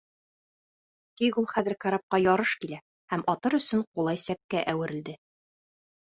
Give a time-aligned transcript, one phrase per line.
[1.19, 2.79] Тик ул хәҙер карапҡа ярыш килә
[3.13, 5.15] һәм атыр өсөн ҡулай сәпкә әүерелде.